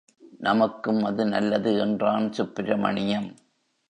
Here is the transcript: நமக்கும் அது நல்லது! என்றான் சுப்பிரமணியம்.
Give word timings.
நமக்கும் 0.39 1.03
அது 1.03 1.25
நல்லது! 1.25 1.77
என்றான் 1.77 2.31
சுப்பிரமணியம். 2.31 3.29